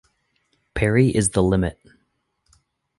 [0.73, 1.77] Pari is the limit.